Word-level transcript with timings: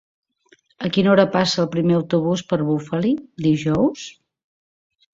A 0.87 0.89
quina 0.95 1.11
hora 1.11 1.25
passa 1.35 1.61
el 1.65 1.69
primer 1.77 1.97
autobús 1.99 2.45
per 2.55 2.61
Bufali 2.73 3.15
dijous? 3.51 4.11